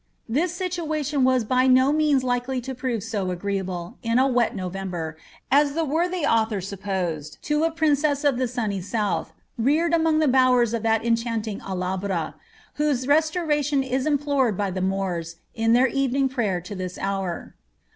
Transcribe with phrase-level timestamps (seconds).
[0.27, 4.55] '"This situation was by no means likely to prove so agree able in a wet
[4.55, 5.15] November
[5.51, 10.27] as the worthy author supposed to a princess of the 8U«!S7 south, reared among the
[10.27, 12.33] bowers of that enchanting Alhambra,
[12.81, 17.53] whose restoration is implored by the Moors in their evening prayer to this hour.